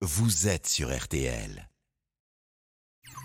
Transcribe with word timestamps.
vous 0.00 0.46
êtes 0.46 0.68
sur 0.68 0.96
RTL. 0.96 1.67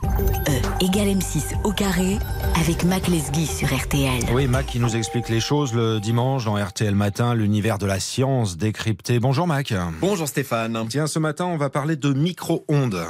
E 0.02 0.84
égale 0.84 1.08
M6 1.08 1.56
au 1.64 1.72
carré 1.72 2.18
avec 2.60 2.84
Mac 2.84 3.08
Lesguy 3.08 3.46
sur 3.46 3.74
RTL. 3.74 4.24
Oui, 4.34 4.48
Mac 4.48 4.66
qui 4.66 4.80
nous 4.80 4.96
explique 4.96 5.30
les 5.30 5.40
choses 5.40 5.74
le 5.74 6.00
dimanche 6.00 6.46
dans 6.46 6.56
RTL 6.56 6.94
Matin, 6.94 7.34
l'univers 7.36 7.78
de 7.78 7.86
la 7.86 8.00
science 8.00 8.58
décrypté. 8.58 9.20
Bonjour 9.20 9.48
Mac. 9.48 9.74
Bonjour 10.02 10.28
Stéphane. 10.28 10.86
Tiens, 10.90 11.08
ce 11.08 11.20
matin, 11.20 11.46
on 11.46 11.58
va 11.58 11.70
parler 11.70 11.96
de 11.96 12.14
micro-ondes. 12.14 13.06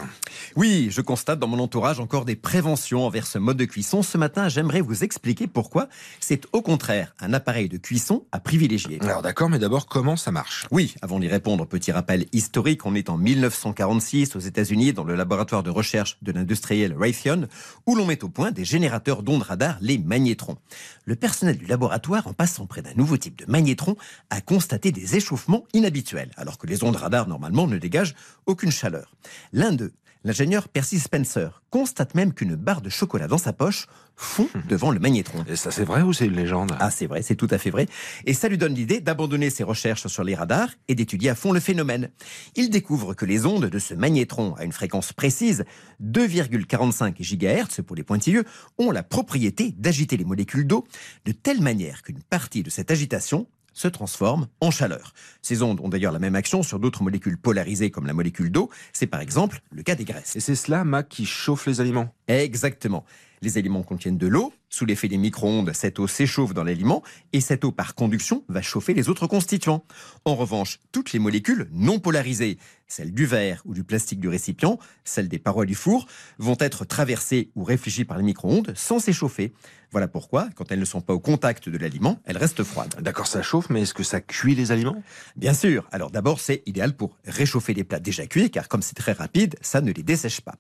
Oui, 0.56 0.90
je 0.92 1.02
constate 1.02 1.40
dans 1.40 1.48
mon 1.48 1.60
entourage 1.60 2.00
encore 2.00 2.26
des 2.26 2.36
préventions 2.36 3.06
envers 3.06 3.26
ce 3.26 3.40
mode 3.40 3.58
de 3.58 3.66
cuisson. 3.66 4.04
Ce 4.04 4.18
matin, 4.18 4.50
j'aimerais 4.50 4.82
vous 4.82 5.04
expliquer 5.04 5.48
pourquoi 5.48 5.88
c'est 6.20 6.46
au 6.52 6.62
contraire 6.62 7.16
un 7.20 7.34
appareil 7.34 7.70
de 7.70 7.78
cuisson 7.78 8.26
à 8.32 8.40
privilégier. 8.40 9.00
Alors 9.02 9.22
d'accord, 9.22 9.50
mais 9.50 9.60
d'abord, 9.60 9.88
comment 9.88 10.16
ça 10.16 10.32
marche? 10.32 10.68
Oui, 10.72 10.96
avant 11.02 11.20
d'y 11.20 11.28
répondre, 11.28 11.66
petit 11.66 11.92
rappel 11.92 12.26
historique, 12.34 12.86
on 12.86 12.96
est 12.96 13.10
en 13.10 13.18
1946 13.18 14.36
aux 14.36 14.40
États-Unis 14.40 14.94
dans 14.94 15.04
le 15.04 15.16
laboratoire 15.16 15.64
de 15.64 15.70
recherche 15.70 16.18
de 16.22 16.32
l'industriel 16.32 16.83
Raytheon 16.92 17.48
où 17.86 17.96
l'on 17.96 18.06
met 18.06 18.24
au 18.24 18.30
point 18.30 18.52
des 18.52 18.66
générateurs 18.66 19.24
d'ondes 19.24 19.44
radar, 19.44 19.78
les 19.80 19.98
magnétrons. 19.98 20.58
Le 21.06 21.16
personnel 21.16 21.58
du 21.58 21.66
laboratoire, 21.66 22.28
en 22.28 22.34
passant 22.34 22.66
près 22.66 22.82
d'un 22.82 22.94
nouveau 22.96 23.16
type 23.16 23.38
de 23.38 23.50
magnétron, 23.50 23.96
a 24.30 24.42
constaté 24.42 24.92
des 24.92 25.16
échauffements 25.16 25.64
inhabituels, 25.74 26.32
alors 26.36 26.58
que 26.58 26.68
les 26.68 26.84
ondes 26.84 26.98
radar 26.98 27.28
normalement 27.28 27.68
ne 27.68 27.78
dégagent 27.78 28.16
aucune 28.46 28.72
chaleur. 28.72 29.16
L'un 29.54 29.72
d'eux, 29.72 29.94
L'ingénieur 30.26 30.70
Percy 30.70 31.00
Spencer 31.00 31.62
constate 31.70 32.16
même 32.16 32.34
qu'une 32.34 32.56
barre 32.56 32.82
de 32.82 32.90
chocolat 32.90 33.28
dans 33.28 33.38
sa 33.38 33.52
poche 33.52 33.88
fond 34.16 34.48
devant 34.70 34.92
le 34.92 35.00
magnétron. 35.00 35.44
Et 35.50 35.58
ça, 35.58 35.70
c'est 35.70 35.84
vrai 35.84 36.02
ou 36.02 36.14
c'est 36.14 36.28
une 36.28 36.36
légende? 36.36 36.78
Ah, 36.80 36.92
c'est 36.92 37.08
vrai, 37.08 37.22
c'est 37.22 37.36
tout 37.36 37.48
à 37.52 37.58
fait 37.58 37.72
vrai. 37.72 37.88
Et 38.26 38.34
ça 38.34 38.48
lui 38.48 38.58
donne 38.58 38.74
l'idée 38.74 39.02
d'abandonner 39.02 39.50
ses 39.50 39.66
recherches 39.66 40.08
sur 40.08 40.24
les 40.24 40.34
radars 40.34 40.70
et 40.88 40.96
d'étudier 40.96 41.30
à 41.30 41.36
fond 41.36 41.52
le 41.52 41.60
phénomène. 41.60 42.10
Il 42.56 42.70
découvre 42.70 43.14
que 43.16 43.26
les 43.26 43.46
ondes 43.46 43.66
de 43.66 43.80
ce 43.80 43.94
magnétron 43.96 44.54
à 44.56 44.64
une 44.64 44.72
fréquence 44.72 45.12
précise, 45.12 45.66
2,45 46.02 47.16
GHz 47.20 47.82
pour 47.82 47.98
les 47.98 48.04
pointilleux, 48.04 48.46
ont 48.78 48.92
la 48.92 49.04
propriété 49.04 49.74
d'agiter 49.78 50.16
les 50.16 50.26
molécules 50.26 50.66
d'eau 50.66 50.86
de 51.26 51.34
telle 51.34 51.60
manière 51.60 52.02
qu'une 52.02 52.24
partie 52.24 52.64
de 52.64 52.70
cette 52.70 52.92
agitation 52.92 53.48
se 53.74 53.88
transforme 53.88 54.48
en 54.62 54.72
chaleur. 54.72 55.14
Ces 55.42 55.62
ondes 55.62 55.80
ont 55.82 55.90
d'ailleurs 55.90 56.12
la 56.12 56.20
même 56.20 56.36
action 56.36 56.64
sur 56.64 56.80
d'autres 56.80 57.04
molécules 57.04 57.38
polarisées 57.38 57.92
comme 57.92 58.06
la 58.06 58.14
molécule 58.14 58.52
d'eau. 58.52 58.70
C'est 58.94 59.08
par 59.08 59.22
exemple 59.22 59.62
le 59.72 59.84
cas 59.84 59.96
des 59.96 60.06
graisses. 60.06 60.36
Et 60.36 60.40
c'est 60.40 60.56
cela, 60.56 60.84
Mac, 60.84 61.10
qui 61.10 61.26
chauffe 61.26 61.66
les 61.68 61.82
aliments 61.82 62.14
Exactement. 62.28 63.06
Les 63.42 63.58
aliments 63.58 63.84
contiennent 63.84 64.18
de 64.18 64.28
l'eau. 64.28 64.54
Sous 64.70 64.86
l'effet 64.86 65.08
des 65.08 65.18
micro-ondes, 65.18 65.72
cette 65.74 66.00
eau 66.00 66.08
s'échauffe 66.08 66.54
dans 66.54 66.64
l'aliment 66.64 67.04
et 67.32 67.42
cette 67.42 67.64
eau, 67.64 67.72
par 67.72 67.94
conduction, 67.94 68.44
va 68.48 68.62
chauffer 68.62 68.94
les 68.94 69.10
autres 69.10 69.28
constituants. 69.28 69.86
En 70.26 70.36
revanche, 70.36 70.80
toutes 70.92 71.14
les 71.14 71.20
molécules 71.20 71.68
non 71.72 72.00
polarisées, 72.00 72.58
celles 72.88 73.14
du 73.14 73.26
verre 73.26 73.62
ou 73.66 73.74
du 73.74 73.84
plastique 73.84 74.20
du 74.20 74.30
récipient, 74.30 74.80
celles 75.04 75.28
des 75.28 75.38
parois 75.38 75.66
du 75.66 75.76
four, 75.76 76.08
vont 76.40 76.58
être 76.60 76.86
traversées 76.86 77.52
ou 77.56 77.64
réfléchies 77.64 78.06
par 78.06 78.18
les 78.18 78.24
micro-ondes 78.24 78.74
sans 78.76 78.98
s'échauffer. 78.98 79.54
Voilà 79.92 80.08
pourquoi, 80.08 80.50
quand 80.56 80.72
elles 80.72 80.80
ne 80.80 80.86
sont 80.86 81.02
pas 81.02 81.14
au 81.14 81.20
contact 81.20 81.70
de 81.70 81.78
l'aliment, 81.78 82.20
elles 82.26 82.38
restent 82.38 82.64
froides. 82.64 82.96
D'accord, 83.02 83.28
ça 83.28 83.44
chauffe, 83.44 83.70
mais 83.70 83.82
est-ce 83.82 83.94
que 83.94 84.02
ça 84.02 84.22
cuit 84.22 84.56
les 84.56 84.72
aliments? 84.72 85.04
Bien 85.36 85.54
sûr. 85.54 85.88
Alors 85.92 86.10
d'abord, 86.10 86.40
c'est 86.40 86.64
idéal 86.66 86.96
pour 86.96 87.18
réchauffer 87.26 87.76
les 87.76 87.84
plats 87.84 88.00
déjà 88.00 88.26
cuits, 88.26 88.50
car 88.50 88.70
comme 88.70 88.82
c'est 88.82 88.96
très 88.96 89.12
rapide, 89.12 89.56
ça 89.62 89.82
ne 89.82 89.92
les 89.92 90.02
dessèche 90.02 90.42
pas. 90.42 90.56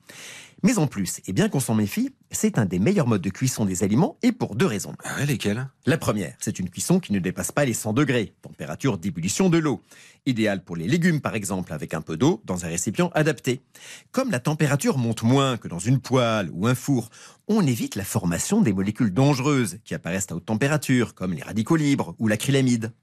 Mais 0.62 0.78
en 0.78 0.86
plus, 0.86 1.20
et 1.28 1.34
bien 1.34 1.50
qu'on 1.54 1.60
s'en 1.60 1.76
méfie, 1.76 2.10
c'est 2.34 2.58
un 2.58 2.66
des 2.66 2.80
meilleurs 2.80 3.08
modes 3.08 3.22
de 3.22 3.30
cuisson 3.30 3.66
des 3.66 3.84
aliments 3.84 4.18
et 4.22 4.32
pour 4.32 4.56
deux 4.56 4.66
raisons. 4.66 4.94
Ah 5.04 5.16
ouais, 5.18 5.26
lesquels 5.26 5.70
La 5.86 5.98
première, 5.98 6.36
c'est 6.40 6.60
une 6.60 6.70
cuisson 6.70 7.00
qui 7.00 7.14
ne 7.14 7.20
dépasse 7.20 7.52
pas 7.52 7.66
les 7.66 7.74
100 7.74 7.94
degrés, 7.94 8.34
température 8.42 8.98
d'ébullition 8.98 9.50
de 9.50 9.58
l'eau. 9.58 9.82
Idéal 10.26 10.64
pour 10.64 10.76
les 10.76 10.88
légumes 10.88 11.22
par 11.22 11.36
exemple, 11.36 11.74
avec 11.74 11.94
un 11.94 12.02
peu 12.02 12.18
d'eau 12.18 12.42
dans 12.46 12.66
un 12.66 12.68
récipient 12.68 13.12
adapté. 13.14 13.62
Comme 14.12 14.32
la 14.32 14.40
température 14.40 14.98
monte 14.98 15.24
moins 15.24 15.58
que 15.58 15.68
dans 15.68 15.80
une 15.80 16.00
poêle 16.00 16.50
ou 16.54 16.68
un 16.68 16.76
four, 16.76 17.10
on 17.48 17.66
évite 17.66 17.96
la 17.96 18.06
formation 18.06 18.62
des 18.62 18.72
molécules 18.72 19.14
dangereuses 19.14 19.80
qui 19.84 19.94
apparaissent 19.94 20.32
à 20.32 20.36
haute 20.36 20.46
température, 20.46 21.14
comme 21.14 21.34
les 21.34 21.42
radicaux 21.42 21.76
libres 21.76 22.16
ou 22.20 22.28
l'acrylamide. 22.28 22.94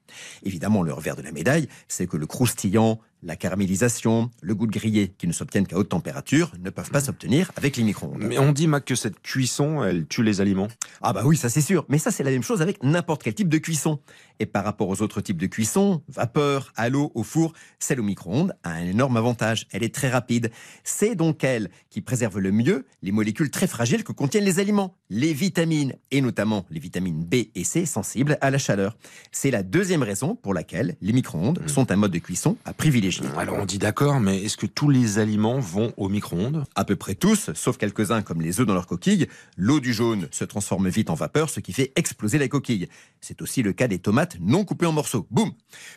Évidemment, 0.43 0.83
le 0.83 0.93
revers 0.93 1.17
de 1.17 1.23
la 1.23 1.31
médaille, 1.31 1.69
c'est 1.89 2.07
que 2.07 2.17
le 2.17 2.27
croustillant, 2.27 2.99
la 3.23 3.37
caramélisation, 3.37 4.31
le 4.41 4.55
goût 4.55 4.67
de 4.67 4.73
grillé, 4.73 5.15
qui 5.19 5.27
ne 5.27 5.33
s'obtiennent 5.33 5.67
qu'à 5.67 5.77
haute 5.77 5.91
température, 5.91 6.53
ne 6.59 6.71
peuvent 6.71 6.91
pas 6.91 7.01
s'obtenir 7.01 7.53
avec 7.57 7.77
les 7.77 7.85
micro-ondes. 7.85 8.23
Mais 8.23 8.39
on 8.39 8.53
dit, 8.53 8.67
Mac, 8.67 8.87
que 8.87 8.95
cette 8.95 9.20
cuisson, 9.23 9.85
elle 9.85 10.07
tue 10.07 10.23
les 10.23 10.41
aliments. 10.41 10.69
Ah 11.03 11.13
bah 11.13 11.23
oui, 11.25 11.37
ça 11.37 11.49
c'est 11.49 11.61
sûr. 11.61 11.85
Mais 11.89 11.99
ça 11.99 12.11
c'est 12.11 12.23
la 12.23 12.31
même 12.31 12.43
chose 12.43 12.63
avec 12.63 12.83
n'importe 12.83 13.23
quel 13.23 13.35
type 13.35 13.49
de 13.49 13.59
cuisson. 13.59 14.01
Et 14.39 14.47
par 14.47 14.65
rapport 14.65 14.89
aux 14.89 15.03
autres 15.03 15.21
types 15.21 15.37
de 15.37 15.47
cuisson, 15.47 16.03
vapeur, 16.09 16.73
à 16.75 16.89
l'eau, 16.89 17.13
au 17.15 17.23
four, 17.23 17.53
celle 17.79 18.01
au 18.01 18.03
micro-ondes 18.03 18.55
a 18.63 18.71
un 18.71 18.87
énorme 18.87 19.19
avantage. 19.19 19.67
Elle 19.71 19.83
est 19.83 19.95
très 19.95 20.09
rapide. 20.09 20.51
C'est 20.83 21.15
donc 21.15 21.45
elle 21.45 21.71
qui 21.91 22.01
préserve 22.01 22.39
le 22.39 22.51
mieux 22.51 22.87
les 23.03 23.13
molécules 23.13 23.51
très 23.51 23.67
fragiles 23.67 24.03
que 24.03 24.13
contiennent 24.13 24.45
les 24.45 24.59
aliments, 24.59 24.97
les 25.11 25.35
vitamines, 25.35 25.95
et 26.11 26.23
notamment 26.23 26.65
les 26.71 26.81
vitamines 26.81 27.23
B 27.23 27.35
et 27.55 27.65
C 27.65 27.85
sensibles 27.85 28.39
à 28.41 28.51
la 28.51 28.59
chaleur. 28.59 28.97
C'est 29.31 29.51
la 29.51 29.63
deuxième 29.63 30.03
raison 30.03 30.37
pour 30.37 30.55
laquelle 30.55 30.97
les 31.03 31.13
micro-ondes 31.13 31.61
sont 31.67 31.91
un 31.91 31.97
mode 31.97 32.13
de 32.13 32.19
cuisson 32.19 32.57
à 32.65 32.73
privilégier. 32.73 33.27
Alors 33.37 33.59
on 33.59 33.67
dit 33.67 33.79
d'accord, 33.79 34.21
mais 34.21 34.43
est-ce 34.43 34.57
que 34.57 34.67
tous 34.67 34.89
les 34.89 35.19
aliments 35.19 35.61
vont 35.61 35.93
au 35.97 36.09
micro-ondes? 36.09 36.65
À 36.75 36.85
peu 36.85 36.97
près 36.97 37.15
tous, 37.15 37.51
sauf 37.55 37.77
quelques-uns 37.77 38.23
comme 38.23 38.41
les 38.41 38.61
œufs 38.61 38.67
dans 38.67 38.75
leur 38.75 38.87
coquille, 38.87 39.10
l'eau 39.57 39.81
du 39.81 39.93
jaune 39.93 40.29
se 40.31 40.45
transforme 40.45 40.89
vite 40.89 41.11
en 41.11 41.15
vapeur, 41.15 41.51
ce 41.51 41.61
qui 41.61 41.73
fait 41.73 41.93
exploser 41.97 42.39
la 42.39 42.49
coquille. 42.49 42.89
C'est 43.21 43.43
aussi 43.43 43.63
le 43.63 43.73
cas 43.73 43.89
des 43.89 43.99
tomates 43.99 44.37
non 44.41 44.65
coupées 44.65 44.87
en 44.87 44.93
morceaux. 44.93 45.27
Boum 45.31 45.53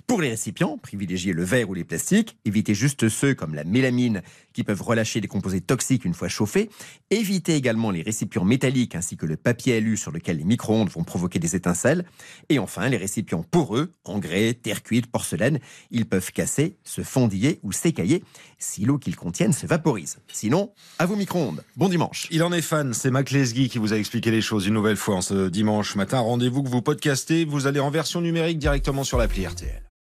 Pour 0.08 0.22
les 0.22 0.30
récipients, 0.30 0.78
privilégiez 0.78 1.34
le 1.34 1.44
verre 1.44 1.70
ou 1.70 1.74
les 1.74 1.84
plastiques, 1.84 2.38
évitez 2.46 2.74
juste 2.74 3.10
ceux 3.10 3.34
comme 3.34 3.56
la 3.56 3.64
mélamine 3.64 4.22
qui 4.54 4.64
peuvent 4.64 4.82
relâcher 4.82 5.22
des 5.22 5.28
composés 5.28 5.62
toxiques 5.62 6.06
une 6.06 6.14
fois 6.14 6.28
chauffés. 6.28 6.70
Évitez 7.10 7.56
également 7.56 7.92
les 7.92 8.02
récipients 8.02 8.46
métalliques 8.46 8.96
ainsi 8.96 9.18
que 9.18 9.26
le 9.26 9.38
papier 9.38 9.76
alu 9.76 9.98
sur 9.98 10.12
lequel 10.12 10.38
les 10.38 10.44
micro-ondes 10.44 10.90
vont 10.90 11.04
provoquer 11.04 11.40
des 11.40 11.56
étincelles. 11.56 12.06
Et 12.50 12.60
enfin, 12.60 12.88
les 12.90 12.98
récipients 12.98 13.44
poreux, 13.44 13.92
en 14.06 14.20
grès, 14.20 14.54
terre 14.54 14.84
cuite, 14.84 15.08
porcelaine, 15.08 15.60
ils 15.92 16.06
peuvent 16.06 16.32
casser, 16.32 16.78
se 16.84 17.02
fondiller 17.02 17.60
ou 17.64 17.72
s'écailler 17.72 18.24
si 18.60 18.86
l'eau 18.86 18.98
qu'ils 18.98 19.16
contiennent 19.16 19.54
se 19.54 19.66
vaporise. 19.66 20.18
Sinon, 20.32 20.72
à 21.00 21.06
vos 21.06 21.16
micro-ondes. 21.16 21.64
Bon 21.76 21.90
dimanche. 21.90 22.28
Il 22.32 22.44
en 22.44 22.54
est 22.54 22.62
fan, 22.62 22.93
c'est 22.94 23.12
Mac 23.12 23.32
Lesguy 23.32 23.70
qui 23.70 23.78
vous 23.78 23.94
a 23.94 23.98
expliqué 23.98 24.32
les 24.32 24.42
choses 24.42 24.68
une 24.68 24.74
nouvelle 24.74 24.98
fois 24.98 25.16
en 25.16 25.22
ce 25.22 25.50
dimanche 25.50 25.96
matin. 25.96 26.20
Rendez-vous 26.20 26.64
que 26.64 26.70
vous 26.70 26.82
podcastez, 26.82 27.46
vous 27.46 27.68
allez 27.68 27.80
en 27.80 27.90
version 27.90 28.22
numérique 28.22 28.60
directement 28.60 29.04
sur 29.04 29.18
l'appli 29.18 29.46
RTL. 29.46 29.93